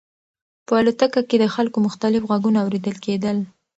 په 0.67 0.73
الوتکه 0.79 1.21
کې 1.29 1.37
د 1.39 1.45
خلکو 1.55 1.77
مختلف 1.87 2.21
غږونه 2.29 2.59
اورېدل 2.61 2.95
کېدل. 3.05 3.37